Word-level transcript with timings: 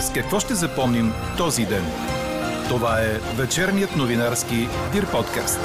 С 0.00 0.12
какво 0.12 0.40
ще 0.40 0.54
запомним 0.54 1.12
този 1.36 1.66
ден? 1.66 1.84
Това 2.68 3.00
е 3.00 3.18
вечерният 3.36 3.96
новинарски 3.96 4.68
Дир 4.92 5.10
подкаст. 5.10 5.60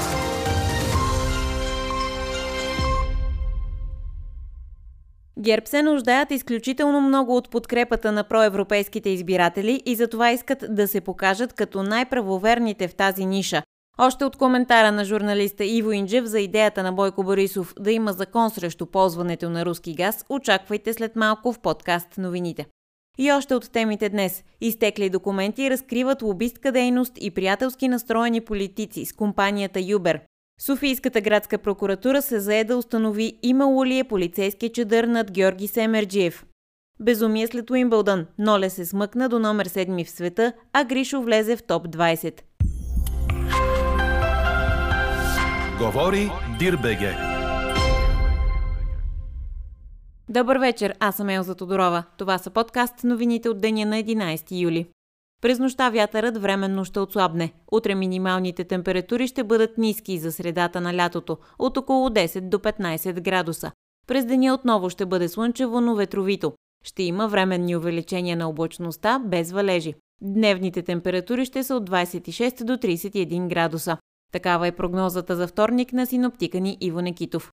ГЕРБ 5.40 5.66
се 5.66 5.82
нуждаят 5.84 6.32
изключително 6.32 7.02
много 7.02 7.38
от 7.38 7.50
подкрепата 7.50 8.12
на 8.12 8.24
проевропейските 8.24 9.10
избиратели 9.10 9.82
и 9.86 9.96
затова 9.96 10.32
искат 10.32 10.66
да 10.70 10.88
се 10.88 11.02
покажат 11.02 11.54
като 11.54 11.84
най-правоверните 11.84 12.88
в 12.88 12.96
тази 12.96 13.26
ниша. 13.26 13.62
Още 13.98 14.26
от 14.26 14.36
коментара 14.36 14.92
на 14.92 15.06
журналиста 15.06 15.66
Иво 15.66 15.92
Инджев 15.92 16.26
за 16.26 16.40
идеята 16.40 16.84
на 16.84 16.94
Бойко 16.94 17.24
Борисов 17.24 17.74
да 17.80 17.92
има 17.92 18.14
закон 18.14 18.50
срещу 18.50 18.86
ползването 18.86 19.50
на 19.50 19.66
руски 19.66 19.94
газ, 19.94 20.26
очаквайте 20.30 20.94
след 20.94 21.16
малко 21.16 21.54
в 21.54 21.60
подкаст 21.60 22.18
новините. 22.18 22.66
И 23.18 23.32
още 23.32 23.56
от 23.56 23.72
темите 23.72 24.10
днес. 24.10 24.44
Изтекли 24.62 25.10
документи 25.10 25.70
разкриват 25.70 26.22
лобистка 26.22 26.72
дейност 26.72 27.14
и 27.22 27.32
приятелски 27.32 27.88
настроени 27.88 28.42
политици 28.42 29.06
с 29.06 29.14
компанията 29.14 29.80
Юбер. 29.82 30.20
Софийската 30.62 31.22
градска 31.22 31.58
прокуратура 31.58 32.22
се 32.22 32.40
зае 32.40 32.64
да 32.64 32.78
установи 32.78 33.40
имало 33.44 33.86
ли 33.86 34.00
е 34.00 34.04
полицейски 34.04 34.70
чадър 34.70 35.04
над 35.04 35.32
Георги 35.32 35.68
Семерджиев. 35.68 36.46
Безумие 37.00 37.48
след 37.48 37.70
Уимбълдън. 37.70 38.26
Ноле 38.38 38.70
се 38.70 38.86
смъкна 38.86 39.30
до 39.30 39.40
номер 39.40 39.70
7 39.70 40.06
в 40.06 40.10
света, 40.10 40.54
а 40.74 40.84
Гришо 40.84 41.22
влезе 41.22 41.56
в 41.56 41.64
топ 41.64 41.88
20. 41.88 42.42
Говори 45.80 46.32
Дирбеге. 46.60 47.35
Добър 50.30 50.58
вечер, 50.58 50.96
аз 51.00 51.16
съм 51.16 51.30
Елза 51.30 51.56
Тодорова. 51.56 52.04
Това 52.18 52.38
са 52.38 52.50
подкаст 52.50 53.04
новините 53.04 53.50
от 53.50 53.62
деня 53.62 53.86
на 53.86 53.96
11 53.96 54.62
юли. 54.62 54.88
През 55.42 55.60
нощта 55.60 55.90
вятърът 55.90 56.38
временно 56.42 56.86
ще 56.86 57.00
отслабне. 57.00 57.54
Утре 57.72 57.96
минималните 57.96 58.64
температури 58.64 59.28
ще 59.28 59.44
бъдат 59.44 59.78
ниски 59.78 60.18
за 60.18 60.32
средата 60.32 60.82
на 60.82 60.96
лятото, 60.96 61.38
от 61.60 61.78
около 61.78 62.10
10 62.10 62.42
до 62.42 62.58
15 62.58 63.22
градуса. 63.22 63.72
През 64.08 64.26
деня 64.26 64.54
отново 64.54 64.90
ще 64.90 65.06
бъде 65.06 65.30
слънчево, 65.30 65.82
но 65.82 65.96
ветровито. 65.96 66.54
Ще 66.86 67.04
има 67.04 67.28
временни 67.28 67.76
увеличения 67.76 68.38
на 68.38 68.50
облачността 68.50 69.20
без 69.26 69.52
валежи. 69.52 69.94
Дневните 70.22 70.82
температури 70.82 71.46
ще 71.46 71.64
са 71.64 71.76
от 71.76 71.90
26 71.90 72.64
до 72.64 72.74
31 72.74 73.48
градуса. 73.48 73.98
Такава 74.32 74.68
е 74.68 74.72
прогнозата 74.72 75.36
за 75.36 75.48
вторник 75.48 75.94
на 75.94 76.06
синоптика 76.06 76.60
ни 76.60 76.78
Иво 76.82 77.02
Некитов. 77.02 77.52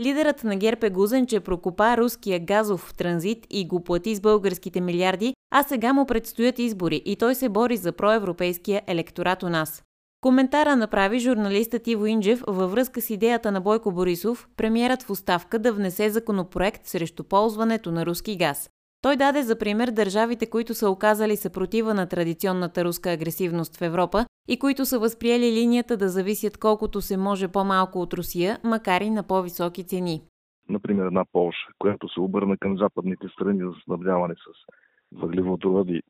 Лидерът 0.00 0.44
на 0.44 0.56
ГЕРБ 0.56 0.86
е 0.86 0.90
гузен, 0.90 1.26
че 1.26 1.40
прокопа 1.40 1.96
руския 1.96 2.40
газов 2.40 2.94
транзит 2.96 3.46
и 3.50 3.68
го 3.68 3.84
плати 3.84 4.14
с 4.14 4.20
българските 4.20 4.80
милиарди, 4.80 5.34
а 5.52 5.62
сега 5.62 5.92
му 5.92 6.06
предстоят 6.06 6.58
избори 6.58 7.02
и 7.04 7.16
той 7.16 7.34
се 7.34 7.48
бори 7.48 7.76
за 7.76 7.92
проевропейския 7.92 8.82
електорат 8.86 9.42
у 9.42 9.48
нас. 9.48 9.82
Коментара 10.20 10.76
направи 10.76 11.18
журналистът 11.18 11.86
Иво 11.86 12.06
Инджев 12.06 12.44
във 12.46 12.70
връзка 12.70 13.00
с 13.00 13.10
идеята 13.10 13.52
на 13.52 13.60
Бойко 13.60 13.92
Борисов, 13.92 14.48
премиерът 14.56 15.02
в 15.02 15.10
оставка 15.10 15.58
да 15.58 15.72
внесе 15.72 16.10
законопроект 16.10 16.86
срещу 16.86 17.24
ползването 17.24 17.92
на 17.92 18.06
руски 18.06 18.36
газ. 18.36 18.70
Той 19.02 19.16
даде 19.16 19.42
за 19.42 19.56
пример 19.56 19.90
държавите, 19.90 20.46
които 20.46 20.74
са 20.74 20.90
оказали 20.90 21.36
съпротива 21.36 21.94
на 21.94 22.06
традиционната 22.06 22.84
руска 22.84 23.10
агресивност 23.10 23.76
в 23.76 23.82
Европа 23.82 24.26
и 24.48 24.58
които 24.58 24.84
са 24.84 24.98
възприели 24.98 25.52
линията 25.52 25.96
да 25.96 26.08
зависят 26.08 26.58
колкото 26.58 27.00
се 27.00 27.16
може 27.16 27.48
по-малко 27.48 28.00
от 28.00 28.14
Русия, 28.14 28.58
макар 28.64 29.00
и 29.00 29.10
на 29.10 29.22
по-високи 29.22 29.86
цени. 29.86 30.20
Например, 30.68 31.06
една 31.06 31.24
Полша, 31.32 31.68
която 31.78 32.08
се 32.08 32.20
обърна 32.20 32.56
към 32.56 32.78
западните 32.78 33.28
страни 33.28 33.58
за 33.58 33.72
снабдяване 33.84 34.34
с 34.34 34.72
въглеводороди, 35.12 36.02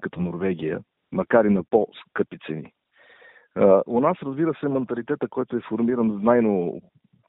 като 0.00 0.20
Норвегия, 0.20 0.80
макар 1.12 1.44
и 1.44 1.50
на 1.50 1.64
по-скъпи 1.70 2.38
цени. 2.46 2.72
У 3.86 4.00
нас, 4.00 4.16
разбира 4.22 4.54
се, 4.60 4.68
менталитета, 4.68 5.28
който 5.28 5.56
е 5.56 5.60
формиран 5.68 6.18
знайно 6.20 6.80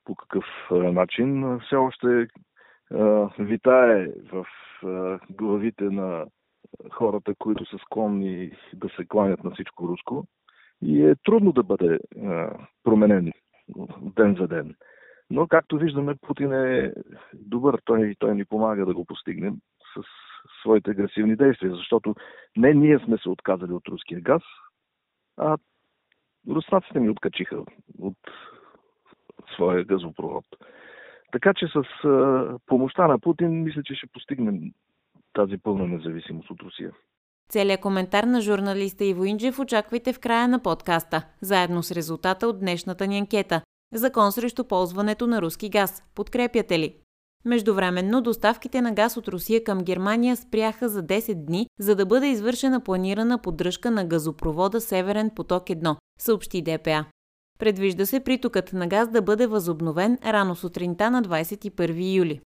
по 0.06 0.16
какъв 0.16 0.46
начин, 0.72 1.60
все 1.60 1.76
още 1.76 2.28
витае 3.40 4.08
в 4.32 4.46
главите 5.30 5.84
на 5.84 6.26
хората, 6.92 7.34
които 7.40 7.66
са 7.66 7.78
склонни 7.78 8.52
да 8.74 8.90
се 8.90 9.06
кланят 9.06 9.44
на 9.44 9.52
всичко 9.52 9.88
руско 9.88 10.26
и 10.82 11.06
е 11.06 11.16
трудно 11.16 11.52
да 11.52 11.64
бъде 11.64 12.00
променен 12.84 13.32
ден 14.02 14.36
за 14.40 14.48
ден. 14.48 14.76
Но, 15.30 15.48
както 15.48 15.78
виждаме, 15.78 16.16
Путин 16.16 16.54
е 16.54 16.94
добър. 17.34 17.82
Той, 17.86 18.16
той 18.20 18.36
ни 18.36 18.46
помага 18.46 18.86
да 18.86 18.94
го 18.94 19.06
постигнем 19.06 19.56
с 19.94 20.04
своите 20.62 20.92
агресивни 20.92 21.36
действия, 21.36 21.76
защото 21.76 22.16
не 22.58 22.74
ние 22.74 23.00
сме 23.00 23.18
се 23.18 23.30
отказали 23.30 23.72
от 23.72 23.88
руския 23.88 24.22
газ, 24.22 24.42
а 25.38 25.58
руснаците 26.50 27.00
ни 27.00 27.10
откачиха 27.10 27.64
от 28.00 28.18
своя 29.56 29.86
газопровод. 29.86 30.46
Така 31.32 31.54
че 31.54 31.68
с 31.68 32.06
а, 32.08 32.60
помощта 32.66 33.08
на 33.08 33.20
Путин, 33.20 33.64
мисля, 33.64 33.84
че 33.84 33.96
ще 33.96 34.08
постигнем 34.08 34.72
тази 35.34 35.58
пълна 35.58 35.88
независимост 35.88 36.50
от 36.50 36.62
Русия. 36.62 36.92
Целият 37.52 37.82
коментар 37.82 38.24
на 38.24 38.42
журналиста 38.42 39.06
Иво 39.06 39.26
Инджев 39.26 39.60
очаквайте 39.60 40.14
в 40.14 40.20
края 40.20 40.48
на 40.48 40.60
подкаста, 40.60 41.26
заедно 41.42 41.84
с 41.84 41.92
резултата 41.92 42.48
от 42.48 42.60
днешната 42.60 43.08
ни 43.08 43.18
анкета. 43.18 43.62
Закон 43.94 44.32
срещу 44.32 44.64
ползването 44.64 45.28
на 45.28 45.42
руски 45.42 45.70
газ. 45.70 46.04
Подкрепяте 46.16 46.80
ли? 46.80 46.96
Междувременно 47.46 48.22
доставките 48.22 48.82
на 48.82 48.92
газ 48.92 49.18
от 49.18 49.28
Русия 49.28 49.64
към 49.64 49.84
Германия 49.84 50.36
спряха 50.36 50.90
за 50.90 51.04
10 51.04 51.46
дни, 51.46 51.68
за 51.80 51.96
да 51.96 52.06
бъде 52.06 52.28
извършена 52.28 52.80
планирана 52.80 53.42
поддръжка 53.42 53.92
на 53.92 54.06
газопровода 54.06 54.82
Северен 54.82 55.30
поток 55.30 55.64
1, 55.64 55.96
съобщи 56.20 56.62
ДПА. 56.62 57.06
Предвижда 57.60 58.06
се 58.06 58.20
притокът 58.20 58.74
на 58.74 58.88
газ 58.88 59.10
да 59.10 59.22
бъде 59.22 59.48
възобновен 59.48 60.18
рано 60.26 60.56
сутринта 60.56 61.12
на 61.12 61.24
21 61.24 62.16
юли. 62.16 62.42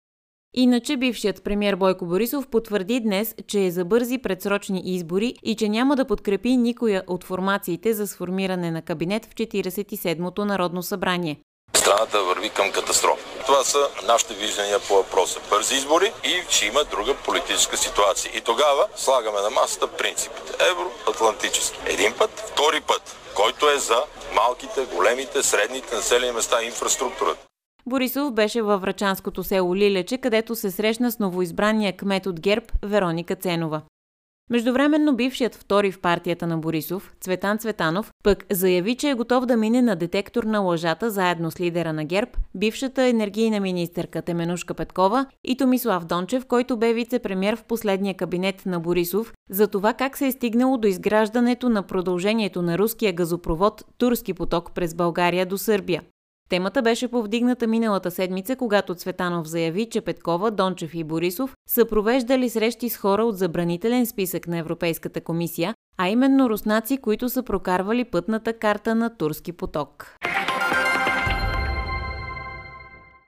Иначе 0.54 0.96
бившият 0.96 1.44
премьер 1.44 1.76
Бойко 1.76 2.06
Борисов 2.06 2.48
потвърди 2.48 3.00
днес, 3.00 3.34
че 3.46 3.64
е 3.64 3.70
за 3.70 3.84
бързи 3.84 4.18
предсрочни 4.18 4.82
избори 4.84 5.34
и 5.42 5.56
че 5.56 5.68
няма 5.68 5.96
да 5.96 6.04
подкрепи 6.04 6.56
никоя 6.56 7.02
от 7.06 7.24
формациите 7.24 7.94
за 7.94 8.06
сформиране 8.06 8.70
на 8.70 8.82
кабинет 8.82 9.26
в 9.26 9.34
47-то 9.34 10.44
Народно 10.44 10.82
събрание. 10.82 11.36
Страната 11.74 12.22
върви 12.22 12.50
към 12.50 12.72
катастрофа. 12.72 13.24
Това 13.46 13.64
са 13.64 13.88
нашите 14.06 14.34
виждания 14.34 14.78
по 14.88 14.94
въпроса. 14.94 15.40
Бързи 15.50 15.74
избори 15.74 16.12
и 16.24 16.42
ще 16.50 16.66
има 16.66 16.84
друга 16.84 17.14
политическа 17.24 17.76
ситуация. 17.76 18.32
И 18.36 18.40
тогава 18.40 18.86
слагаме 18.96 19.40
на 19.40 19.50
масата 19.50 19.86
принципите. 19.86 20.52
Евроатлантически. 20.70 21.78
Един 21.86 22.12
път, 22.18 22.30
втори 22.30 22.80
път, 22.80 23.16
който 23.34 23.70
е 23.70 23.78
за 23.78 24.02
малките, 24.34 24.86
големите, 24.94 25.42
средните 25.42 25.94
населени 25.94 26.32
места 26.32 26.62
и 26.62 26.66
инфраструктурата. 26.66 27.46
Борисов 27.88 28.32
беше 28.32 28.62
във 28.62 28.80
врачанското 28.80 29.44
село 29.44 29.76
Лилече, 29.76 30.18
където 30.18 30.54
се 30.56 30.70
срещна 30.70 31.12
с 31.12 31.18
новоизбрания 31.18 31.96
кмет 31.96 32.26
от 32.26 32.40
ГЕРБ 32.40 32.66
Вероника 32.82 33.36
Ценова. 33.36 33.82
Междувременно 34.50 35.16
бившият 35.16 35.54
втори 35.54 35.92
в 35.92 36.00
партията 36.00 36.46
на 36.46 36.58
Борисов, 36.58 37.14
Цветан 37.20 37.58
Цветанов, 37.58 38.10
пък 38.24 38.46
заяви, 38.50 38.94
че 38.94 39.10
е 39.10 39.14
готов 39.14 39.46
да 39.46 39.56
мине 39.56 39.82
на 39.82 39.96
детектор 39.96 40.44
на 40.44 40.60
лъжата 40.60 41.10
заедно 41.10 41.50
с 41.50 41.60
лидера 41.60 41.92
на 41.92 42.04
ГЕРБ, 42.04 42.30
бившата 42.54 43.02
енергийна 43.02 43.60
министърка 43.60 44.22
Теменушка 44.22 44.74
Петкова 44.74 45.26
и 45.44 45.56
Томислав 45.56 46.04
Дончев, 46.04 46.46
който 46.46 46.76
бе 46.76 46.94
вице-премьер 46.94 47.56
в 47.56 47.64
последния 47.64 48.14
кабинет 48.14 48.66
на 48.66 48.80
Борисов, 48.80 49.32
за 49.50 49.68
това 49.68 49.92
как 49.92 50.16
се 50.16 50.26
е 50.26 50.32
стигнало 50.32 50.76
до 50.76 50.88
изграждането 50.88 51.68
на 51.68 51.82
продължението 51.82 52.62
на 52.62 52.78
руския 52.78 53.12
газопровод 53.12 53.84
Турски 53.98 54.34
поток 54.34 54.74
през 54.74 54.94
България 54.94 55.46
до 55.46 55.58
Сърбия. 55.58 56.02
Темата 56.48 56.82
беше 56.82 57.08
повдигната 57.08 57.66
миналата 57.66 58.10
седмица, 58.10 58.56
когато 58.56 58.94
Цветанов 58.94 59.48
заяви, 59.48 59.88
че 59.90 60.00
Петкова, 60.00 60.50
Дончев 60.50 60.94
и 60.94 61.04
Борисов 61.04 61.54
са 61.68 61.84
провеждали 61.84 62.50
срещи 62.50 62.88
с 62.88 62.96
хора 62.96 63.24
от 63.24 63.38
забранителен 63.38 64.06
списък 64.06 64.48
на 64.48 64.58
Европейската 64.58 65.20
комисия, 65.20 65.74
а 65.98 66.08
именно 66.08 66.50
руснаци, 66.50 66.96
които 66.96 67.28
са 67.28 67.42
прокарвали 67.42 68.04
пътната 68.04 68.52
карта 68.52 68.94
на 68.94 69.16
Турски 69.16 69.52
поток. 69.52 70.16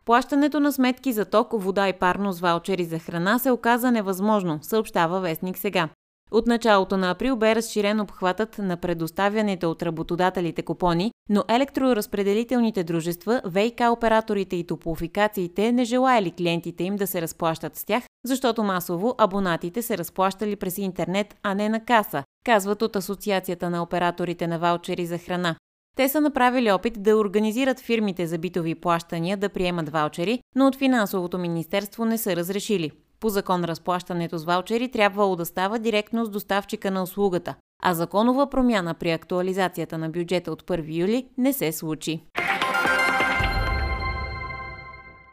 Плащането 0.06 0.60
на 0.60 0.72
сметки 0.72 1.12
за 1.12 1.24
ток, 1.24 1.48
вода 1.52 1.88
и 1.88 1.92
парно 1.92 2.32
с 2.32 2.40
ваучери 2.40 2.84
за 2.84 2.98
храна 2.98 3.38
се 3.38 3.50
оказа 3.50 3.90
невъзможно, 3.90 4.58
съобщава 4.62 5.20
Вестник 5.20 5.58
сега. 5.58 5.88
От 6.30 6.46
началото 6.46 6.96
на 6.96 7.10
април 7.10 7.36
бе 7.36 7.54
разширен 7.54 8.00
обхватът 8.00 8.58
на 8.58 8.76
предоставяните 8.76 9.66
от 9.66 9.82
работодателите 9.82 10.62
купони, 10.62 11.12
но 11.28 11.44
електроразпределителните 11.48 12.84
дружества, 12.84 13.42
ВИК 13.46 13.80
операторите 13.90 14.56
и 14.56 14.66
топлофикациите 14.66 15.72
не 15.72 15.84
желаяли 15.84 16.30
клиентите 16.30 16.84
им 16.84 16.96
да 16.96 17.06
се 17.06 17.22
разплащат 17.22 17.76
с 17.76 17.84
тях, 17.84 18.02
защото 18.24 18.62
масово 18.62 19.14
абонатите 19.18 19.82
се 19.82 19.98
разплащали 19.98 20.56
през 20.56 20.78
интернет, 20.78 21.34
а 21.42 21.54
не 21.54 21.68
на 21.68 21.84
каса, 21.84 22.24
казват 22.44 22.82
от 22.82 22.96
Асоциацията 22.96 23.70
на 23.70 23.82
операторите 23.82 24.46
на 24.46 24.58
ваучери 24.58 25.06
за 25.06 25.18
храна. 25.18 25.56
Те 25.96 26.08
са 26.08 26.20
направили 26.20 26.70
опит 26.70 27.02
да 27.02 27.16
организират 27.16 27.80
фирмите 27.80 28.26
за 28.26 28.38
битови 28.38 28.74
плащания 28.74 29.36
да 29.36 29.48
приемат 29.48 29.88
ваучери, 29.88 30.40
но 30.54 30.66
от 30.66 30.76
финансовото 30.76 31.38
министерство 31.38 32.04
не 32.04 32.18
са 32.18 32.36
разрешили. 32.36 32.90
По 33.20 33.28
закон 33.28 33.64
разплащането 33.64 34.38
с 34.38 34.44
ваучери 34.44 34.90
трябвало 34.90 35.36
да 35.36 35.46
става 35.46 35.78
директно 35.78 36.24
с 36.24 36.30
доставчика 36.30 36.90
на 36.90 37.02
услугата, 37.02 37.54
а 37.82 37.94
законова 37.94 38.50
промяна 38.50 38.94
при 38.94 39.10
актуализацията 39.10 39.98
на 39.98 40.08
бюджета 40.08 40.52
от 40.52 40.62
1 40.62 40.96
юли 40.96 41.28
не 41.38 41.52
се 41.52 41.72
случи. 41.72 42.24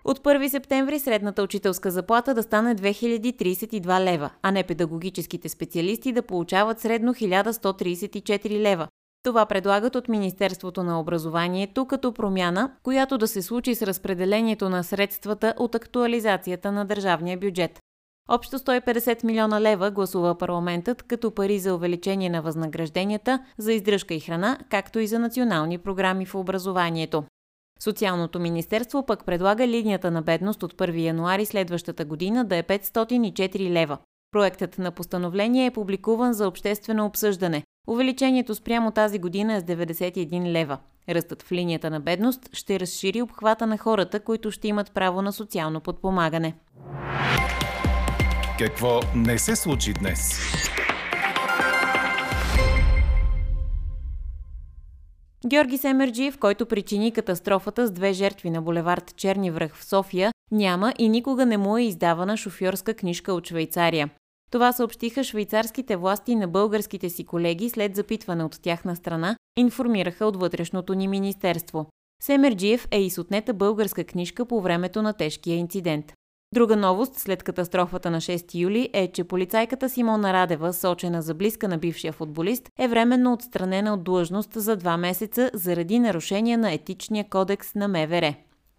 От 0.05 0.19
1 0.19 0.47
септември 0.47 0.99
средната 0.99 1.43
учителска 1.43 1.91
заплата 1.91 2.33
да 2.33 2.43
стане 2.43 2.75
2032 2.75 4.03
лева, 4.03 4.29
а 4.41 4.51
не 4.51 4.63
педагогическите 4.63 5.49
специалисти 5.49 6.11
да 6.11 6.21
получават 6.21 6.79
средно 6.79 7.13
1134 7.13 8.49
лева. 8.49 8.87
Това 9.25 9.45
предлагат 9.45 9.95
от 9.95 10.07
Министерството 10.07 10.83
на 10.83 10.99
образованието 10.99 11.85
като 11.85 12.13
промяна, 12.13 12.71
която 12.83 13.17
да 13.17 13.27
се 13.27 13.41
случи 13.41 13.75
с 13.75 13.81
разпределението 13.81 14.69
на 14.69 14.83
средствата 14.83 15.53
от 15.57 15.75
актуализацията 15.75 16.71
на 16.71 16.85
държавния 16.85 17.37
бюджет. 17.37 17.79
Общо 18.29 18.59
150 18.59 19.23
милиона 19.23 19.61
лева 19.61 19.91
гласува 19.91 20.37
парламентът 20.37 21.03
като 21.03 21.31
пари 21.31 21.59
за 21.59 21.75
увеличение 21.75 22.29
на 22.29 22.41
възнагражденията, 22.41 23.45
за 23.57 23.73
издръжка 23.73 24.13
и 24.13 24.19
храна, 24.19 24.57
както 24.69 24.99
и 24.99 25.07
за 25.07 25.19
национални 25.19 25.77
програми 25.77 26.25
в 26.25 26.35
образованието. 26.35 27.23
Социалното 27.83 28.39
министерство 28.39 29.05
пък 29.05 29.25
предлага 29.25 29.67
линията 29.67 30.11
на 30.11 30.21
бедност 30.21 30.63
от 30.63 30.73
1 30.73 31.01
януари 31.01 31.45
следващата 31.45 32.05
година 32.05 32.45
да 32.45 32.55
е 32.55 32.63
504 32.63 33.69
лева. 33.69 33.97
Проектът 34.31 34.77
на 34.77 34.91
постановление 34.91 35.65
е 35.65 35.71
публикуван 35.71 36.33
за 36.33 36.47
обществено 36.47 37.05
обсъждане. 37.05 37.63
Увеличението 37.87 38.55
спрямо 38.55 38.91
тази 38.91 39.19
година 39.19 39.53
е 39.53 39.59
с 39.59 39.63
91 39.63 40.51
лева. 40.51 40.77
Ръстът 41.09 41.43
в 41.43 41.51
линията 41.51 41.89
на 41.89 41.99
бедност 41.99 42.49
ще 42.53 42.79
разшири 42.79 43.21
обхвата 43.21 43.67
на 43.67 43.77
хората, 43.77 44.19
които 44.19 44.51
ще 44.51 44.67
имат 44.67 44.91
право 44.93 45.21
на 45.21 45.33
социално 45.33 45.81
подпомагане. 45.81 46.55
Какво 48.59 48.99
не 49.15 49.37
се 49.37 49.55
случи 49.55 49.93
днес? 49.93 50.39
Георги 55.47 55.77
Семерджиев, 55.77 56.37
който 56.37 56.65
причини 56.65 57.11
катастрофата 57.11 57.87
с 57.87 57.91
две 57.91 58.13
жертви 58.13 58.49
на 58.49 58.61
булевард 58.61 59.15
Черни 59.15 59.51
връх 59.51 59.75
в 59.75 59.85
София, 59.85 60.31
няма 60.51 60.93
и 60.97 61.09
никога 61.09 61.45
не 61.45 61.57
му 61.57 61.77
е 61.77 61.83
издавана 61.83 62.37
шофьорска 62.37 62.93
книжка 62.93 63.33
от 63.33 63.47
Швейцария. 63.47 64.09
Това 64.55 64.73
съобщиха 64.73 65.23
швейцарските 65.23 65.95
власти 65.95 66.35
на 66.35 66.47
българските 66.47 67.09
си 67.09 67.25
колеги 67.25 67.69
след 67.69 67.95
запитване 67.95 68.43
от 68.43 68.61
тяхна 68.61 68.95
страна, 68.95 69.37
информираха 69.57 70.25
от 70.25 70.35
вътрешното 70.35 70.93
ни 70.93 71.07
министерство. 71.07 71.85
Семерджиев 72.23 72.87
е 72.91 73.01
и 73.01 73.09
с 73.09 73.17
отнета 73.17 73.53
българска 73.53 74.03
книжка 74.03 74.45
по 74.45 74.61
времето 74.61 75.01
на 75.01 75.13
тежкия 75.13 75.55
инцидент. 75.55 76.13
Друга 76.53 76.75
новост 76.75 77.15
след 77.15 77.43
катастрофата 77.43 78.11
на 78.11 78.21
6 78.21 78.55
юли 78.55 78.89
е, 78.93 79.11
че 79.11 79.23
полицайката 79.23 79.89
Симона 79.89 80.33
Радева, 80.33 80.73
сочена 80.73 81.21
за 81.21 81.33
близка 81.33 81.67
на 81.67 81.77
бившия 81.77 82.13
футболист, 82.13 82.69
е 82.79 82.87
временно 82.87 83.33
отстранена 83.33 83.93
от 83.93 84.03
длъжност 84.03 84.51
за 84.53 84.75
два 84.75 84.97
месеца 84.97 85.51
заради 85.53 85.99
нарушение 85.99 86.57
на 86.57 86.73
етичния 86.73 87.29
кодекс 87.29 87.75
на 87.75 87.87
МВР. 87.87 88.35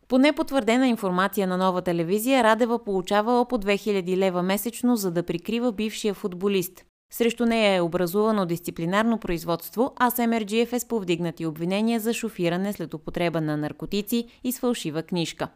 По 0.08 0.18
непотвърдена 0.18 0.88
информация 0.88 1.46
на 1.46 1.56
нова 1.56 1.82
телевизия, 1.82 2.44
Радева 2.44 2.84
получавала 2.84 3.48
по 3.48 3.58
2000 3.58 4.16
лева 4.16 4.42
месечно, 4.42 4.96
за 4.96 5.10
да 5.10 5.22
прикрива 5.22 5.72
бившия 5.72 6.14
футболист. 6.14 6.84
Срещу 7.12 7.46
нея 7.46 7.76
е 7.76 7.80
образувано 7.80 8.46
дисциплинарно 8.46 9.18
производство, 9.18 9.92
а 9.96 10.10
Семерджиев 10.10 10.72
е 10.72 10.80
с 10.80 10.88
повдигнати 10.88 11.46
обвинения 11.46 12.00
за 12.00 12.12
шофиране 12.14 12.72
след 12.72 12.94
употреба 12.94 13.40
на 13.40 13.56
наркотици 13.56 14.28
и 14.44 14.52
с 14.52 14.60
фалшива 14.60 15.02
книжка. 15.02 15.48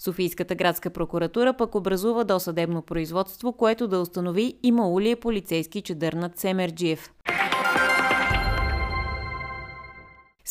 Софийската 0.00 0.54
градска 0.54 0.90
прокуратура 0.90 1.52
пък 1.52 1.74
образува 1.74 2.24
досъдебно 2.24 2.82
производство, 2.82 3.52
което 3.52 3.88
да 3.88 4.00
установи 4.00 4.58
имало 4.62 5.00
ли 5.00 5.10
е 5.10 5.16
полицейски 5.16 5.82
чедър 5.82 6.12
над 6.12 6.38
Семерджиев. 6.38 7.12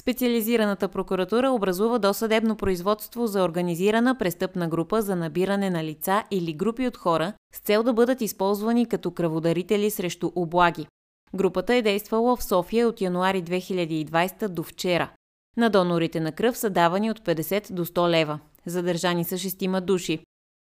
Специализираната 0.06 0.88
прокуратура 0.88 1.52
образува 1.52 2.00
досъдебно 2.00 2.56
производство 2.56 3.28
за 3.28 3.44
организирана 3.44 4.18
престъпна 4.18 4.68
група 4.68 5.02
за 5.02 5.16
набиране 5.16 5.70
на 5.70 5.84
лица 5.84 6.24
или 6.32 6.54
групи 6.54 6.88
от 6.88 6.98
хора 6.98 7.34
с 7.54 7.60
цел 7.60 7.84
да 7.84 7.94
бъдат 7.94 8.22
използвани 8.22 8.86
като 8.86 9.12
кръводарители 9.12 9.90
срещу 9.90 10.32
облаги. 10.36 10.88
Групата 11.36 11.76
е 11.76 11.82
действала 11.82 12.36
в 12.36 12.44
София 12.44 12.88
от 12.88 13.02
януари 13.02 13.44
2020 13.44 14.48
до 14.48 14.64
вчера. 14.64 15.12
На 15.58 15.70
донорите 15.70 16.20
на 16.20 16.32
кръв 16.32 16.58
са 16.58 16.70
давани 16.70 17.12
от 17.12 17.20
50 17.20 17.74
до 17.74 17.86
100 17.86 18.10
лева. 18.10 18.40
Задържани 18.66 19.24
са 19.24 19.38
шестима 19.38 19.82
души. 19.82 20.20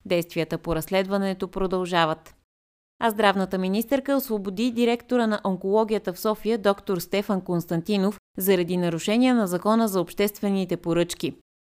Действията 0.05 0.59
по 0.59 0.77
разследването 0.77 1.49
продължават. 1.49 2.35
А 3.03 3.11
здравната 3.11 3.59
министърка 3.59 4.17
освободи 4.17 4.71
директора 4.71 5.27
на 5.27 5.41
онкологията 5.45 6.13
в 6.13 6.21
София 6.21 6.59
доктор 6.59 6.99
Стефан 6.99 7.41
Константинов 7.41 8.19
заради 8.39 8.77
нарушения 8.77 9.35
на 9.35 9.47
закона 9.47 9.89
за 9.89 10.01
обществените 10.01 10.77
поръчки. 10.77 11.35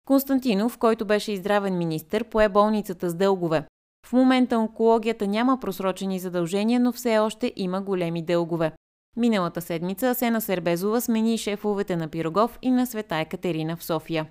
Константинов, 0.07 0.79
който 0.79 1.05
беше 1.05 1.33
и 1.33 1.37
здравен 1.37 1.79
министр, 1.79 2.25
пое 2.25 2.49
болницата 2.49 3.11
с 3.11 3.15
дългове. 3.15 3.67
В 4.07 4.13
момента 4.13 4.59
онкологията 4.59 5.27
няма 5.27 5.61
просрочени 5.61 6.19
задължения, 6.19 6.81
но 6.81 6.93
все 6.93 7.19
още 7.19 7.53
има 7.57 7.83
големи 7.83 8.23
дългове. 8.23 8.73
Миналата 9.17 9.61
седмица 9.61 10.09
Асена 10.09 10.41
Сербезова 10.41 11.01
смени 11.01 11.39
шефовете 11.39 11.97
на 11.97 12.09
Пирогов 12.09 12.59
и 12.63 12.71
на 12.71 12.87
Света 12.87 13.17
Екатерина 13.17 13.77
в 13.77 13.85
София. 13.85 14.27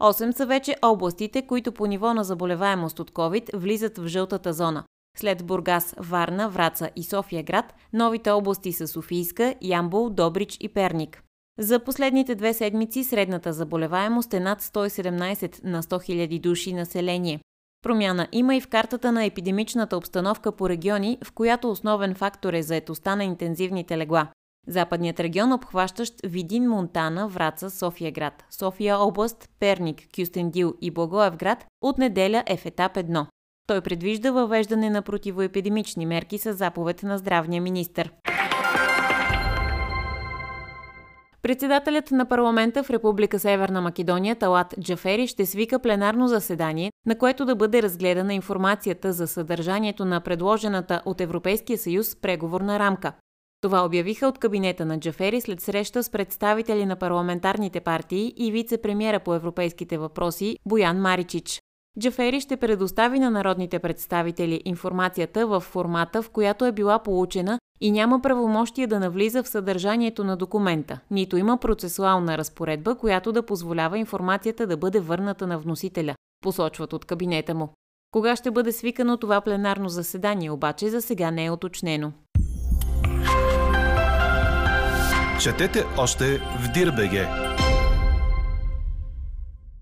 Осем 0.00 0.32
са 0.32 0.46
вече 0.46 0.76
областите, 0.82 1.46
които 1.46 1.72
по 1.72 1.86
ниво 1.86 2.14
на 2.14 2.24
заболеваемост 2.24 2.98
от 2.98 3.10
COVID 3.10 3.56
влизат 3.56 3.98
в 3.98 4.06
жълтата 4.06 4.52
зона. 4.52 4.84
След 5.16 5.46
Бургас, 5.46 5.94
Варна, 5.98 6.48
Враца 6.48 6.90
и 6.96 7.02
София 7.02 7.42
град, 7.42 7.74
новите 7.92 8.30
области 8.30 8.72
са 8.72 8.88
Софийска, 8.88 9.54
Ямбол, 9.62 10.10
Добрич 10.10 10.56
и 10.60 10.68
Перник. 10.68 11.22
За 11.58 11.78
последните 11.84 12.34
две 12.34 12.54
седмици 12.54 13.04
средната 13.04 13.52
заболеваемост 13.52 14.34
е 14.34 14.40
над 14.40 14.62
117 14.62 15.64
на 15.64 15.82
100 15.82 16.28
000 16.28 16.40
души 16.40 16.72
население. 16.72 17.40
Промяна 17.82 18.28
има 18.32 18.56
и 18.56 18.60
в 18.60 18.68
картата 18.68 19.12
на 19.12 19.24
епидемичната 19.24 19.96
обстановка 19.96 20.52
по 20.52 20.68
региони, 20.68 21.18
в 21.24 21.32
която 21.32 21.70
основен 21.70 22.14
фактор 22.14 22.52
е 22.52 22.62
заетостта 22.62 23.16
на 23.16 23.24
интензивните 23.24 23.98
легла. 23.98 24.28
Западният 24.68 25.20
регион, 25.20 25.52
обхващащ 25.52 26.14
Видин, 26.24 26.68
Монтана, 26.68 27.28
Враца, 27.28 27.70
София 27.70 28.12
град, 28.12 28.44
София 28.50 28.98
област, 28.98 29.48
Перник, 29.60 30.02
Кюстендил 30.16 30.74
и 30.80 30.90
Благоевград, 30.90 31.66
от 31.82 31.98
неделя 31.98 32.42
е 32.46 32.56
в 32.56 32.66
етап 32.66 32.96
1. 32.96 33.26
Той 33.66 33.80
предвижда 33.80 34.30
въвеждане 34.30 34.90
на 34.90 35.02
противоепидемични 35.02 36.06
мерки 36.06 36.38
с 36.38 36.52
заповед 36.52 37.02
на 37.02 37.18
здравния 37.18 37.62
министр. 37.62 38.10
Председателят 41.42 42.10
на 42.10 42.26
парламента 42.26 42.82
в 42.82 42.90
Република 42.90 43.38
Северна 43.38 43.80
Македония 43.80 44.36
Талат 44.36 44.74
Джафери 44.80 45.26
ще 45.26 45.46
свика 45.46 45.78
пленарно 45.78 46.28
заседание, 46.28 46.92
на 47.06 47.18
което 47.18 47.44
да 47.44 47.56
бъде 47.56 47.82
разгледана 47.82 48.34
информацията 48.34 49.12
за 49.12 49.26
съдържанието 49.26 50.04
на 50.04 50.20
предложената 50.20 51.02
от 51.04 51.20
Европейския 51.20 51.78
съюз 51.78 52.16
преговорна 52.16 52.78
рамка. 52.78 53.12
Това 53.60 53.84
обявиха 53.84 54.26
от 54.26 54.38
кабинета 54.38 54.84
на 54.84 55.00
Джафери 55.00 55.40
след 55.40 55.60
среща 55.60 56.02
с 56.02 56.10
представители 56.10 56.86
на 56.86 56.96
парламентарните 56.96 57.80
партии 57.80 58.34
и 58.36 58.52
вице-премьера 58.52 59.20
по 59.20 59.34
европейските 59.34 59.98
въпроси 59.98 60.58
Боян 60.66 61.00
Маричич. 61.00 61.62
Джафери 62.00 62.40
ще 62.40 62.56
предостави 62.56 63.18
на 63.18 63.30
народните 63.30 63.78
представители 63.78 64.62
информацията 64.64 65.46
в 65.46 65.60
формата, 65.60 66.22
в 66.22 66.30
която 66.30 66.64
е 66.64 66.72
била 66.72 66.98
получена 66.98 67.58
и 67.80 67.90
няма 67.90 68.20
правомощие 68.20 68.86
да 68.86 69.00
навлиза 69.00 69.42
в 69.42 69.48
съдържанието 69.48 70.24
на 70.24 70.36
документа, 70.36 71.00
нито 71.10 71.36
има 71.36 71.58
процесуална 71.58 72.38
разпоредба, 72.38 72.94
която 72.94 73.32
да 73.32 73.46
позволява 73.46 73.98
информацията 73.98 74.66
да 74.66 74.76
бъде 74.76 75.00
върната 75.00 75.46
на 75.46 75.58
вносителя, 75.58 76.14
посочват 76.42 76.92
от 76.92 77.04
кабинета 77.04 77.54
му. 77.54 77.68
Кога 78.10 78.36
ще 78.36 78.50
бъде 78.50 78.72
свикано 78.72 79.16
това 79.16 79.40
пленарно 79.40 79.88
заседание, 79.88 80.50
обаче 80.50 80.88
за 80.88 81.02
сега 81.02 81.30
не 81.30 81.44
е 81.44 81.50
уточнено. 81.50 82.12
Четете 85.42 85.84
още 85.98 86.38
в 86.38 86.72
Дирбеге. 86.74 87.28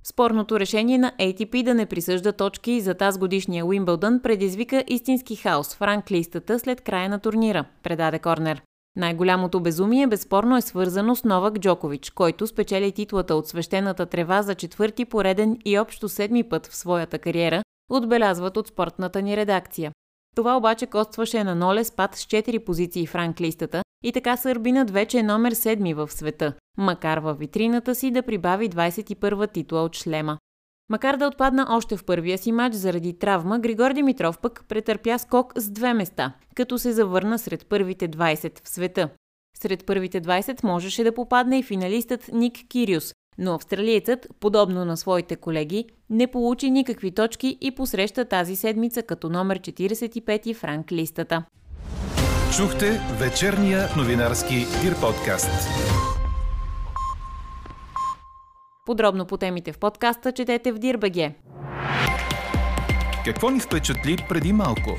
Спорното 0.05 0.61
решение 0.61 0.99
на 0.99 1.13
ATP 1.21 1.63
да 1.63 1.75
не 1.75 1.87
присъжда 1.87 2.33
точки 2.33 2.81
за 2.81 2.95
тази 2.95 3.19
годишния 3.19 3.67
Уимбълдън 3.67 4.21
предизвика 4.23 4.85
истински 4.89 5.37
хаос 5.37 5.75
в 5.75 5.83
ранглистата 5.83 6.59
след 6.59 6.81
края 6.81 7.09
на 7.09 7.19
турнира, 7.19 7.65
предаде 7.83 8.19
Корнер. 8.19 8.63
Най-голямото 8.97 9.61
безумие 9.61 10.07
безспорно 10.07 10.57
е 10.57 10.61
свързано 10.61 11.17
с 11.17 11.25
Новак 11.25 11.59
Джокович, 11.59 12.11
който 12.11 12.47
спечели 12.47 12.93
титлата 12.93 13.35
от 13.35 13.49
свещената 13.49 14.07
трева 14.07 14.43
за 14.43 14.55
четвърти 14.55 15.05
пореден 15.05 15.59
и 15.65 15.79
общо 15.79 16.09
седми 16.09 16.43
път 16.43 16.67
в 16.67 16.77
своята 16.77 17.19
кариера, 17.19 17.63
отбелязват 17.91 18.57
от 18.57 18.67
спортната 18.67 19.23
ни 19.23 19.37
редакция. 19.37 19.93
Това 20.37 20.57
обаче 20.57 20.87
костваше 20.87 21.45
на 21.45 21.55
Ноле 21.55 21.85
спад 21.85 22.14
с 22.14 22.25
4 22.25 22.64
позиции 22.64 23.07
в 23.07 23.14
ранглистата 23.14 23.83
и 24.05 24.12
така 24.12 24.37
Сърбинът 24.37 24.90
вече 24.90 25.19
е 25.19 25.23
номер 25.23 25.55
7 25.55 25.95
в 25.95 26.12
света, 26.12 26.52
макар 26.78 27.19
във 27.19 27.38
витрината 27.38 27.95
си 27.95 28.11
да 28.11 28.23
прибави 28.23 28.71
21 28.71 29.52
титла 29.52 29.83
от 29.83 29.97
шлема. 29.97 30.38
Макар 30.88 31.16
да 31.16 31.26
отпадна 31.26 31.66
още 31.71 31.97
в 31.97 32.05
първия 32.05 32.38
си 32.38 32.52
матч 32.52 32.76
заради 32.76 33.19
травма, 33.19 33.59
Григор 33.59 33.93
Димитров 33.93 34.38
пък 34.38 34.64
претърпя 34.69 35.19
скок 35.19 35.52
с 35.57 35.71
две 35.71 35.95
места, 35.95 36.33
като 36.55 36.78
се 36.78 36.93
завърна 36.93 37.38
сред 37.38 37.66
първите 37.69 38.09
20 38.09 38.64
в 38.64 38.69
света. 38.69 39.09
Сред 39.59 39.87
първите 39.87 40.21
20 40.21 40.64
можеше 40.64 41.05
да 41.05 41.14
попадне 41.14 41.59
и 41.59 41.62
финалистът 41.62 42.31
Ник 42.33 42.57
Кириус, 42.69 43.12
но 43.38 43.55
австралиецът, 43.55 44.26
подобно 44.40 44.85
на 44.85 44.97
своите 44.97 45.37
колеги, 45.37 45.85
не 46.11 46.26
получи 46.26 46.71
никакви 46.71 47.11
точки 47.11 47.59
и 47.61 47.71
посреща 47.71 48.25
тази 48.25 48.57
седмица 48.57 49.02
като 49.02 49.28
номер 49.28 49.59
45 49.59 50.55
в 50.55 50.64
ранг 50.64 50.93
листата. 50.93 51.45
Чухте 52.57 53.00
вечерния 53.21 53.88
новинарски 53.97 54.55
Дир 54.55 55.00
подкаст. 55.00 55.69
Подробно 58.87 59.26
по 59.26 59.37
темите 59.37 59.73
в 59.73 59.78
подкаста 59.78 60.33
четете 60.33 60.73
в 60.73 60.78
Дирбеге. 60.78 61.35
Какво 63.25 63.50
ни 63.50 63.61
впечатли 63.61 64.16
преди 64.28 64.52
малко? 64.52 64.90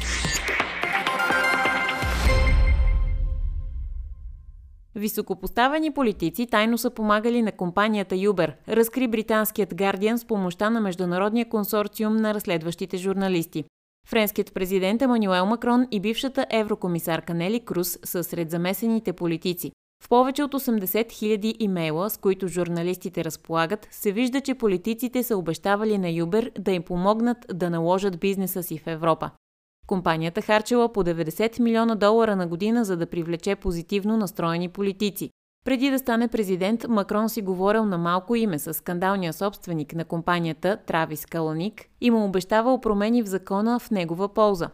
Високопоставени 4.98 5.92
политици 5.92 6.48
тайно 6.48 6.78
са 6.78 6.90
помагали 6.90 7.42
на 7.42 7.52
компанията 7.52 8.16
Uber, 8.16 8.54
разкри 8.70 9.08
британският 9.08 9.74
Guardian 9.74 10.16
с 10.16 10.26
помощта 10.26 10.70
на 10.70 10.82
Международния 10.82 11.50
консорциум 11.50 12.16
на 12.16 12.34
разследващите 12.34 12.98
журналисти. 12.98 13.64
Френският 14.08 14.54
президент 14.54 15.02
Емануел 15.02 15.46
Макрон 15.46 15.88
и 15.92 16.00
бившата 16.00 16.46
еврокомисарка 16.50 17.34
Нели 17.34 17.60
Круз 17.60 18.00
са 18.04 18.24
сред 18.24 18.52
замесените 18.52 19.14
политици. 19.14 19.72
В 20.04 20.10
повече 20.10 20.44
от 20.44 20.54
80 20.54 20.86
000 20.86 21.56
имейла, 21.60 22.10
с 22.10 22.18
които 22.18 22.48
журналистите 22.48 23.24
разполагат, 23.26 23.88
се 23.92 24.12
вижда, 24.12 24.42
че 24.42 24.56
политиците 24.56 25.24
са 25.24 25.38
обещавали 25.38 25.98
на 25.98 26.10
Юбер 26.10 26.52
да 26.60 26.72
им 26.72 26.84
помогнат 26.84 27.38
да 27.54 27.70
наложат 27.70 28.20
бизнеса 28.20 28.64
си 28.64 28.78
в 28.78 28.88
Европа. 28.88 29.32
Компанията 29.88 30.42
харчила 30.42 30.94
по 30.94 31.04
90 31.04 31.60
милиона 31.60 31.96
долара 31.96 32.36
на 32.36 32.48
година, 32.48 32.86
за 32.86 32.98
да 32.98 33.06
привлече 33.06 33.56
позитивно 33.56 34.18
настроени 34.18 34.70
политици. 34.70 35.30
Преди 35.66 35.90
да 35.90 36.00
стане 36.00 36.28
президент, 36.28 36.88
Макрон 36.88 37.30
си 37.30 37.42
говорил 37.42 37.86
на 37.86 37.98
малко 37.98 38.36
име 38.36 38.60
с 38.60 38.74
скандалния 38.74 39.34
собственик 39.34 39.96
на 39.96 40.06
компанията 40.06 40.78
Травис 40.86 41.26
Каланик 41.26 41.86
и 42.02 42.12
му 42.12 42.26
обещавал 42.26 42.82
промени 42.82 43.24
в 43.24 43.28
закона 43.28 43.80
в 43.80 43.92
негова 43.92 44.34
полза. 44.34 44.70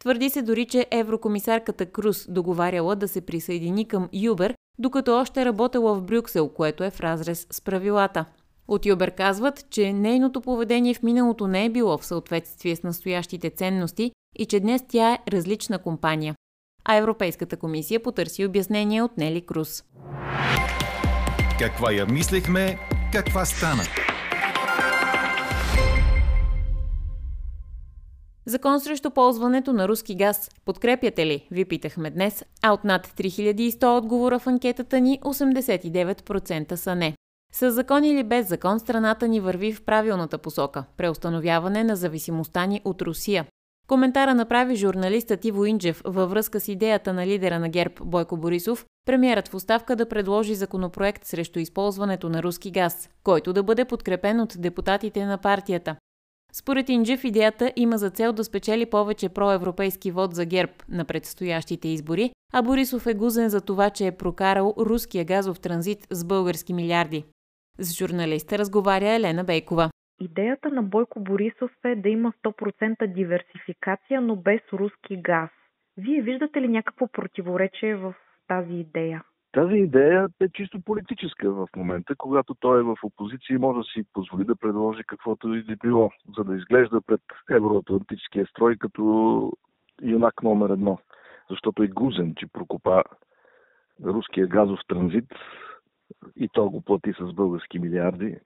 Твърди 0.00 0.30
се 0.30 0.42
дори, 0.42 0.66
че 0.66 0.86
еврокомисарката 0.90 1.86
Круз 1.86 2.26
договаряла 2.28 2.96
да 2.96 3.08
се 3.08 3.20
присъедини 3.20 3.88
към 3.88 4.08
Юбер, 4.12 4.54
докато 4.78 5.16
още 5.16 5.44
работела 5.44 5.94
в 5.94 6.02
Брюксел, 6.02 6.48
което 6.48 6.84
е 6.84 6.90
в 6.90 7.00
разрез 7.00 7.46
с 7.50 7.60
правилата. 7.60 8.24
От 8.68 8.86
Юбер 8.86 9.10
казват, 9.10 9.70
че 9.70 9.92
нейното 9.92 10.40
поведение 10.40 10.94
в 10.94 11.02
миналото 11.02 11.46
не 11.46 11.64
е 11.64 11.70
било 11.70 11.98
в 11.98 12.06
съответствие 12.06 12.76
с 12.76 12.82
настоящите 12.82 13.50
ценности 13.50 14.12
и 14.38 14.46
че 14.46 14.60
днес 14.60 14.82
тя 14.88 15.12
е 15.12 15.18
различна 15.32 15.78
компания. 15.78 16.34
А 16.84 16.96
Европейската 16.96 17.56
комисия 17.56 18.02
потърси 18.02 18.46
обяснение 18.46 19.02
от 19.02 19.16
Нели 19.16 19.40
Круз. 19.40 19.84
Каква 21.58 21.92
я 21.92 22.06
мислехме, 22.06 22.78
каква 23.12 23.44
стана? 23.44 23.82
Закон 28.46 28.80
срещу 28.80 29.10
ползването 29.10 29.72
на 29.72 29.88
руски 29.88 30.14
газ. 30.14 30.50
Подкрепяте 30.64 31.26
ли? 31.26 31.48
Ви 31.50 31.64
питахме 31.64 32.10
днес, 32.10 32.44
а 32.62 32.72
от 32.72 32.84
над 32.84 33.06
3100 33.06 33.98
отговора 33.98 34.38
в 34.38 34.46
анкетата 34.46 35.00
ни 35.00 35.20
89% 35.20 36.74
са 36.74 36.94
не. 36.94 37.14
С 37.56 37.70
закон 37.70 38.04
или 38.04 38.24
без 38.24 38.48
закон 38.48 38.80
страната 38.80 39.28
ни 39.28 39.40
върви 39.40 39.72
в 39.72 39.84
правилната 39.84 40.38
посока– 40.38 40.84
преустановяване 40.96 41.84
на 41.84 41.96
зависимостта 41.96 42.66
ни 42.66 42.80
от 42.84 43.02
Русия. 43.02 43.46
Коментара 43.88 44.34
направи 44.34 44.76
журналистът 44.76 45.44
Иво 45.44 45.64
Инджев 45.64 46.02
във 46.04 46.30
връзка 46.30 46.60
с 46.60 46.68
идеята 46.68 47.12
на 47.12 47.26
лидера 47.26 47.58
на 47.58 47.68
ГЕРБ 47.68 47.94
Бойко 48.00 48.36
Борисов, 48.36 48.86
премиерът 49.06 49.48
в 49.48 49.54
оставка 49.54 49.96
да 49.96 50.08
предложи 50.08 50.54
законопроект 50.54 51.24
срещу 51.24 51.58
използването 51.58 52.28
на 52.28 52.42
руски 52.42 52.70
газ, 52.70 53.08
който 53.24 53.52
да 53.52 53.62
бъде 53.62 53.84
подкрепен 53.84 54.40
от 54.40 54.54
депутатите 54.58 55.26
на 55.26 55.38
партията. 55.38 55.96
Според 56.52 56.88
Инджев 56.88 57.24
идеята 57.24 57.72
има 57.76 57.98
за 57.98 58.10
цел 58.10 58.32
да 58.32 58.44
спечели 58.44 58.86
повече 58.86 59.28
проевропейски 59.28 60.10
вод 60.10 60.34
за 60.34 60.44
ГЕРБ 60.44 60.72
на 60.88 61.04
предстоящите 61.04 61.88
избори, 61.88 62.30
а 62.52 62.62
Борисов 62.62 63.06
е 63.06 63.14
гузен 63.14 63.48
за 63.48 63.60
това, 63.60 63.90
че 63.90 64.06
е 64.06 64.16
прокарал 64.16 64.74
руския 64.78 65.24
газов 65.24 65.60
транзит 65.60 66.06
с 66.10 66.24
български 66.24 66.72
милиарди. 66.72 67.24
С 67.78 67.98
журналиста 67.98 68.58
разговаря 68.58 69.14
Елена 69.14 69.44
Бейкова. 69.44 69.90
Идеята 70.20 70.70
на 70.70 70.82
Бойко 70.82 71.20
Борисов 71.20 71.70
е 71.84 71.96
да 71.96 72.08
има 72.08 72.32
100% 72.44 73.14
диверсификация, 73.14 74.20
но 74.20 74.36
без 74.36 74.60
руски 74.72 75.16
газ. 75.16 75.50
Вие 75.96 76.22
виждате 76.22 76.60
ли 76.60 76.68
някакво 76.68 77.06
противоречие 77.06 77.96
в 77.96 78.14
тази 78.48 78.74
идея? 78.74 79.22
Тази 79.52 79.74
идея 79.74 80.26
е 80.40 80.48
чисто 80.48 80.80
политическа 80.80 81.50
в 81.50 81.68
момента, 81.76 82.14
когато 82.18 82.54
той 82.54 82.80
е 82.80 82.82
в 82.82 82.96
опозиция 83.02 83.54
и 83.54 83.58
може 83.58 83.78
да 83.78 83.84
си 83.84 84.02
позволи 84.12 84.44
да 84.44 84.56
предложи 84.56 85.02
каквото 85.06 85.54
и 85.54 85.62
да 85.62 85.76
било, 85.76 86.10
за 86.36 86.44
да 86.44 86.56
изглежда 86.56 87.00
пред 87.06 87.20
евроатлантическия 87.50 88.46
строй 88.46 88.76
като 88.76 89.52
юнак 90.02 90.42
номер 90.42 90.70
едно. 90.70 90.98
Защото 91.50 91.82
е 91.82 91.88
гузен, 91.88 92.34
че 92.36 92.46
прокопа 92.46 93.02
руския 94.04 94.46
газов 94.46 94.80
транзит 94.88 95.28
и 96.36 96.48
то 96.52 96.70
го 96.70 96.82
плати 96.82 97.12
с 97.20 97.32
български 97.32 97.78
милиарди, 97.78 98.36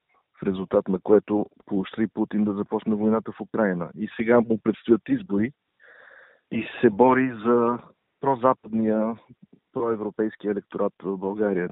в 0.40 0.46
резултат 0.46 0.88
на 0.88 0.98
което 1.00 1.46
поощри 1.66 2.06
Путин 2.06 2.44
да 2.44 2.52
започне 2.52 2.94
войната 2.94 3.32
в 3.32 3.40
Украина. 3.40 3.90
И 3.98 4.08
сега 4.16 4.40
му 4.40 4.58
предстоят 4.64 5.08
избори 5.08 5.52
и 6.50 6.66
се 6.80 6.90
бори 6.90 7.32
за 7.44 7.78
прозападния, 8.20 9.16
проевропейски 9.72 10.48
електорат 10.48 10.92
в 11.02 11.16
България. 11.16 11.68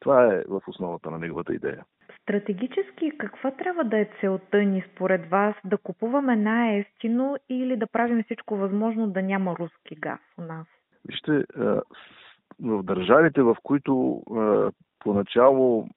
Това 0.00 0.34
е 0.34 0.42
в 0.48 0.60
основата 0.66 1.10
на 1.10 1.18
неговата 1.18 1.54
идея. 1.54 1.84
Стратегически 2.22 3.18
каква 3.18 3.50
трябва 3.50 3.84
да 3.84 3.98
е 3.98 4.08
целта 4.20 4.58
ни 4.58 4.84
според 4.92 5.30
вас? 5.30 5.54
Да 5.64 5.78
купуваме 5.78 6.36
най-ефтино 6.36 7.36
или 7.48 7.76
да 7.76 7.86
правим 7.86 8.22
всичко 8.24 8.56
възможно 8.56 9.10
да 9.10 9.22
няма 9.22 9.56
руски 9.58 9.94
газ 9.94 10.20
у 10.38 10.42
нас? 10.42 10.66
Вижте, 11.08 11.44
в 12.62 12.82
държавите, 12.82 13.42
в 13.42 13.56
които 13.62 14.22
поначало 14.98 15.88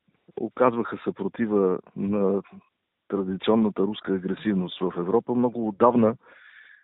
оказваха 0.42 0.98
съпротива 1.04 1.80
на 1.96 2.42
традиционната 3.08 3.82
руска 3.82 4.14
агресивност 4.14 4.80
в 4.80 4.94
Европа, 4.98 5.36
много 5.36 5.68
отдавна 5.68 6.16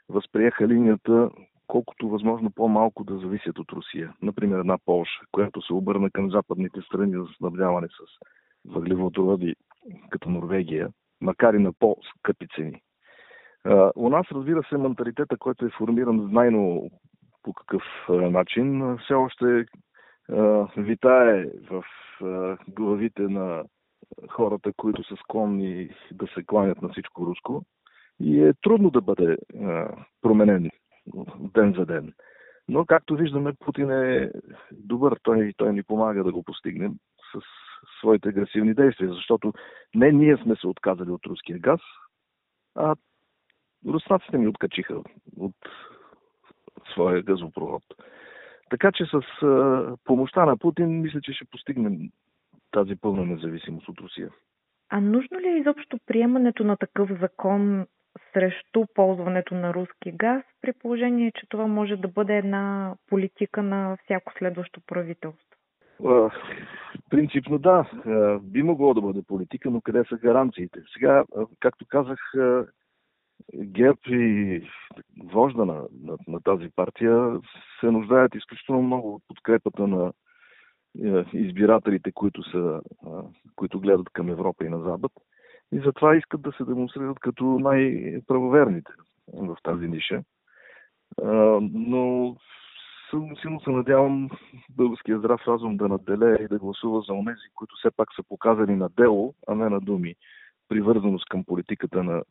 възприеха 0.10 0.68
линията 0.68 1.30
колкото 1.68 2.10
възможно 2.10 2.52
по-малко 2.56 3.04
да 3.04 3.18
зависят 3.18 3.60
от 3.60 3.72
Русия. 3.72 4.14
Например, 4.22 4.60
една 4.60 4.78
Полша, 4.86 5.22
която 5.32 5.62
се 5.62 5.74
обърна 5.74 6.10
към 6.10 6.32
западните 6.32 6.82
страни 6.82 7.12
за 7.12 7.28
снабдяване 7.38 7.88
с 7.88 8.26
въглеводороди, 8.72 9.56
като 10.10 10.30
Норвегия, 10.30 10.90
макар 11.22 11.54
и 11.54 11.60
на 11.60 11.74
по-скъпи 11.74 12.48
цени. 12.56 12.82
У 13.96 14.10
нас, 14.10 14.26
разбира 14.32 14.64
се, 14.70 14.78
менталитета, 14.78 15.38
който 15.38 15.66
е 15.66 15.70
формиран 15.78 16.28
знайно 16.30 16.90
по 17.46 17.54
какъв 17.54 17.84
начин, 18.10 18.98
все 18.98 19.14
още 19.14 19.66
витае 20.78 21.46
в 21.72 21.84
главите 22.68 23.22
на 23.22 23.64
хората, 24.30 24.74
които 24.78 25.04
са 25.04 25.16
склонни 25.16 25.90
да 26.12 26.28
се 26.28 26.44
кланят 26.44 26.82
на 26.82 26.90
всичко 26.90 27.26
руско 27.26 27.64
и 28.20 28.42
е 28.42 28.54
трудно 28.54 28.90
да 28.90 29.02
бъде 29.02 29.38
променен 30.22 30.70
ден 31.40 31.74
за 31.78 31.86
ден. 31.86 32.14
Но, 32.68 32.86
както 32.86 33.16
виждаме, 33.16 33.54
Путин 33.54 33.92
е 33.92 34.32
добър. 34.72 35.20
Той, 35.24 35.54
той 35.58 35.74
ни 35.74 35.84
помага 35.84 36.24
да 36.24 36.32
го 36.32 36.44
постигнем 36.44 36.94
с 37.32 37.40
своите 38.00 38.30
агресивни 38.30 38.74
действия, 38.74 39.14
защото 39.14 39.54
не 39.96 40.12
ние 40.12 40.38
сме 40.38 40.56
се 40.56 40.68
отказали 40.68 41.10
от 41.10 41.26
руския 41.26 41.60
газ, 41.60 41.82
а 42.76 42.96
руснаците 43.88 44.38
ни 44.38 44.48
откачиха 44.48 45.02
от 45.38 45.56
своя 46.96 47.22
газопровод. 47.24 47.84
Така 48.70 48.92
че 48.92 49.06
с 49.06 49.44
а, 49.44 49.98
помощта 50.04 50.46
на 50.46 50.58
Путин, 50.58 51.02
мисля, 51.02 51.22
че 51.22 51.34
ще 51.34 51.46
постигнем 51.46 51.98
тази 52.72 52.96
пълна 52.96 53.26
независимост 53.26 53.90
от 53.90 54.00
Русия. 54.00 54.30
А 54.90 55.02
нужно 55.02 55.40
ли 55.40 55.48
е 55.48 55.58
изобщо 55.58 56.00
приемането 56.08 56.64
на 56.64 56.78
такъв 56.78 57.10
закон 57.22 57.86
срещу 58.34 58.86
ползването 58.94 59.56
на 59.56 59.74
руски 59.74 60.12
газ, 60.12 60.44
при 60.62 60.74
положение, 60.74 61.32
че 61.32 61.50
това 61.50 61.68
може 61.68 61.96
да 61.96 62.08
бъде 62.08 62.38
една 62.38 62.96
политика 63.10 63.64
на 63.64 63.98
всяко 64.04 64.34
следващо 64.38 64.82
правителство? 64.88 65.56
Принципно 67.10 67.58
да, 67.58 67.86
би 68.44 68.64
могло 68.64 68.94
да 68.94 69.02
бъде 69.02 69.22
политика, 69.28 69.70
но 69.70 69.82
къде 69.82 70.04
са 70.10 70.18
гаранциите? 70.18 70.80
Сега, 70.94 71.24
както 71.60 71.86
казах, 71.90 72.20
ГЕРБ 73.54 74.00
и 74.10 74.62
вожда 75.24 75.66
на, 75.66 75.74
на, 76.04 76.18
на 76.28 76.42
тази 76.42 76.70
партия 76.76 77.40
се 77.80 77.92
нуждаят 77.92 78.36
изключително 78.36 78.82
много 78.82 79.16
от 79.16 79.24
подкрепата 79.28 79.88
на 79.88 80.14
избирателите, 81.34 82.12
които, 82.12 82.44
са, 82.44 82.82
които 83.56 83.80
гледат 83.80 84.10
към 84.10 84.30
Европа 84.30 84.66
и 84.66 84.70
на 84.70 84.82
Запад. 84.82 85.12
и 85.72 85.80
затова 85.80 86.16
искат 86.16 86.42
да 86.42 86.52
се 86.52 86.64
демонстрират 86.64 87.20
като 87.20 87.46
най-правоверните 87.46 88.92
в 89.34 89.58
тази 89.64 89.88
ниша. 89.88 90.24
Но 91.72 92.36
силно 93.42 93.62
се 93.64 93.70
надявам 93.70 94.30
българския 94.70 95.20
здрав 95.20 95.42
разум 95.48 95.78
да 95.78 95.88
наделее 95.88 96.38
и 96.44 96.48
да 96.48 96.60
гласува 96.60 97.02
за 97.02 97.14
онези, 97.14 97.50
които 97.56 97.76
все 97.80 97.92
пак 97.98 98.10
са 98.16 98.24
показани 98.30 98.76
на 98.76 98.90
дело, 98.90 99.34
а 99.48 99.56
не 99.56 99.70
на 99.70 99.80
думи. 99.80 100.16
Привързаност 100.70 101.26
към 101.30 101.44
политиката 101.44 102.04
на 102.04 102.24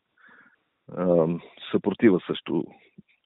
съпротива 1.71 2.19
също 2.27 2.63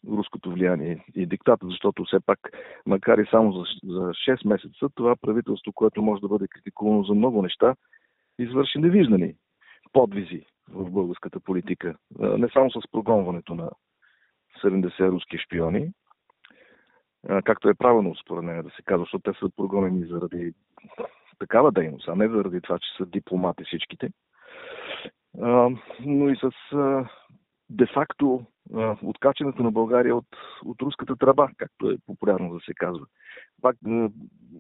руското 0.08 0.52
влияние 0.52 1.06
и 1.16 1.26
диктата, 1.26 1.68
защото 1.68 2.06
все 2.06 2.20
пак, 2.26 2.40
макар 2.86 3.18
и 3.18 3.26
само 3.32 3.52
за, 3.52 3.64
за 3.84 4.02
6 4.02 4.48
месеца, 4.48 4.90
това 4.96 5.16
правителство, 5.16 5.74
което 5.74 6.02
може 6.02 6.22
да 6.22 6.28
бъде 6.28 6.48
критикувано 6.48 7.04
за 7.04 7.14
много 7.14 7.42
неща, 7.42 7.76
извърши 8.40 8.80
невиждани 8.80 9.36
подвизи 9.94 10.46
в 10.70 10.92
българската 10.92 11.40
политика. 11.40 11.96
Не 12.20 12.50
само 12.50 12.72
с 12.72 12.82
прогонването 12.92 13.56
на 13.56 13.70
70 14.64 15.12
руски 15.12 15.38
шпиони, 15.38 15.92
както 17.44 17.70
е 17.70 17.74
правилно 17.74 18.16
според 18.16 18.44
мен 18.44 18.62
да 18.62 18.70
се 18.70 18.82
казва, 18.82 19.04
защото 19.04 19.32
те 19.32 19.40
са 19.40 19.50
прогонени 19.56 20.06
заради 20.06 20.54
такава 21.40 21.72
дейност, 21.72 22.08
а 22.08 22.16
не 22.16 22.28
заради 22.28 22.62
това, 22.62 22.80
че 22.80 22.98
са 22.98 23.06
дипломати 23.06 23.64
всичките. 23.64 24.10
Но 26.06 26.30
и 26.30 26.36
с 26.36 26.52
де-факто 27.70 28.46
откачането 29.04 29.64
на 29.64 29.72
България 29.72 30.16
от, 30.16 30.28
от 30.66 30.82
руската 30.82 31.16
тръба, 31.16 31.50
както 31.58 31.90
е 31.90 31.98
популярно 32.06 32.54
да 32.54 32.60
се 32.60 32.74
казва. 32.74 33.06
Пак, 33.62 33.78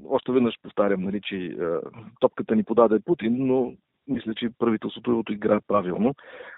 още 0.09 0.31
веднъж 0.31 0.55
повтарям, 0.61 1.03
нали, 1.03 1.21
че 1.21 1.57
топката 2.19 2.55
ни 2.55 2.63
подаде 2.63 2.99
Путин, 3.05 3.35
но 3.39 3.73
мисля, 4.07 4.35
че 4.35 4.49
правителството 4.59 5.11
го 5.15 5.33
играе 5.33 5.59
правилно. 5.67 6.15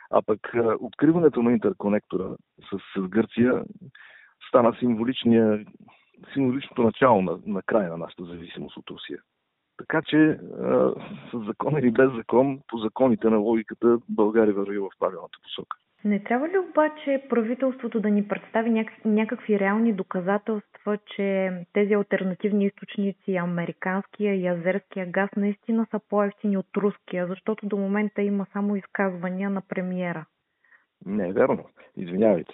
А 0.10 0.22
пък 0.22 0.40
откриването 0.80 1.44
на 1.44 1.52
интерконектора 1.52 2.26
с, 2.70 3.00
с 3.00 3.08
Гърция 3.08 3.64
стана 4.48 4.76
символичния, 4.80 5.66
символичното 6.34 6.84
начало 6.84 7.22
на, 7.22 7.40
на 7.46 7.62
края 7.62 7.90
на 7.90 7.98
нашата 7.98 8.26
зависимост 8.26 8.78
от 8.78 8.90
Русия. 8.90 9.20
Така 9.78 10.02
че 10.02 10.40
с 11.32 11.46
закон 11.46 11.78
или 11.78 11.92
без 11.92 12.12
закон, 12.14 12.60
по 12.68 12.78
законите 12.78 13.30
на 13.30 13.38
логиката, 13.38 13.98
България 14.10 14.54
върви 14.54 14.78
в 14.78 14.90
правилната 15.00 15.38
посока. 15.44 15.78
Не 16.06 16.24
трябва 16.24 16.48
ли 16.48 16.58
обаче 16.58 17.24
правителството 17.30 18.00
да 18.00 18.10
ни 18.10 18.28
представи 18.28 18.86
някакви 19.06 19.60
реални 19.60 19.94
доказателства, 19.94 20.98
че 21.16 21.52
тези 21.74 21.94
альтернативни 21.94 22.66
източници, 22.66 23.36
американския 23.36 24.36
и 24.36 24.48
азерския 24.48 25.06
газ, 25.06 25.30
наистина 25.38 25.88
са 25.92 26.00
по-ефтини 26.10 26.58
от 26.58 26.78
руския, 26.78 27.28
защото 27.28 27.68
до 27.68 27.78
момента 27.78 28.22
има 28.22 28.46
само 28.54 28.76
изказвания 28.76 29.50
на 29.50 29.62
премиера? 29.70 30.26
Не 31.06 31.30
е 31.30 31.34
верно. 31.34 31.66
Извинявайте. 31.98 32.54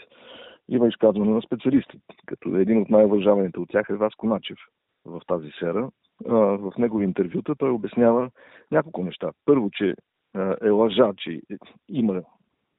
Има 0.69 0.87
изказване 0.87 1.31
на 1.31 1.41
специалисти, 1.41 1.99
като 2.25 2.55
един 2.55 2.81
от 2.81 2.89
най-уважаваните 2.89 3.59
от 3.59 3.69
тях 3.69 3.87
е 3.89 3.95
Васко 3.95 4.27
Начев 4.27 4.57
в 5.05 5.21
тази 5.27 5.49
сфера. 5.49 5.89
В 6.25 6.73
негови 6.77 7.05
интервюта 7.05 7.55
той 7.55 7.69
обяснява 7.69 8.29
няколко 8.71 9.03
неща. 9.03 9.31
Първо, 9.45 9.69
че 9.71 9.93
е 10.63 10.69
лъжа, 10.69 11.11
че 11.17 11.41
има 11.89 12.21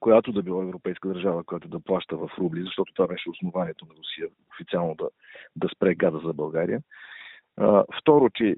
която 0.01 0.33
да 0.33 0.43
била 0.43 0.63
европейска 0.63 1.09
държава, 1.09 1.45
която 1.45 1.69
да 1.69 1.81
плаща 1.81 2.17
в 2.17 2.31
рубли, 2.39 2.63
защото 2.63 2.93
това 2.95 3.09
беше 3.09 3.31
основанието 3.31 3.87
на 3.87 3.95
Русия 3.99 4.29
официално 4.51 4.95
да, 4.95 5.09
да 5.57 5.69
спре 5.69 5.95
газа 5.95 6.21
за 6.25 6.33
България. 6.33 6.81
А, 7.57 7.85
второ, 8.01 8.31
че 8.35 8.57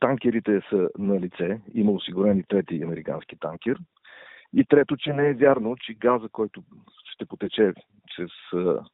танкерите 0.00 0.60
са 0.70 0.88
на 0.98 1.20
лице, 1.20 1.60
има 1.74 1.92
осигурени 1.92 2.44
трети 2.48 2.82
американски 2.82 3.36
танкер. 3.40 3.78
И 4.52 4.64
трето, 4.64 4.96
че 4.96 5.12
не 5.12 5.28
е 5.28 5.34
вярно, 5.34 5.76
че 5.76 5.94
газа, 5.94 6.28
който 6.28 6.62
ще 7.14 7.26
потече 7.26 7.72
чрез 8.16 8.30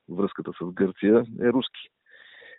връзката 0.09 0.51
с 0.63 0.73
Гърция, 0.73 1.25
е 1.41 1.49
руски. 1.49 1.89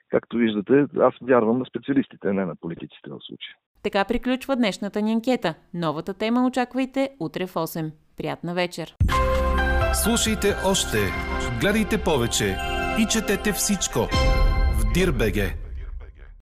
Както 0.10 0.38
виждате, 0.38 0.86
аз 1.00 1.13
вярвам 1.21 1.60
на 1.60 1.65
специалистите, 1.65 2.34
не 2.34 2.45
на 2.45 2.56
политиците 2.56 3.10
в 3.10 3.19
случая. 3.21 3.56
Така 3.84 4.06
приключва 4.06 4.56
днешната 4.56 5.02
ни 5.02 5.13
анкета. 5.13 5.56
Новата 5.74 6.13
тема 6.13 6.48
очаквайте 6.48 7.10
утре 7.19 7.48
в 7.48 7.54
8. 7.54 7.91
Приятна 8.17 8.54
вечер! 8.54 8.95
Слушайте 10.04 10.56
още, 10.65 10.97
гледайте 11.60 11.97
повече 11.97 12.58
и 12.99 13.08
четете 13.12 13.51
всичко 13.51 13.99
в 14.80 14.93
Дирбеге. 14.93 15.64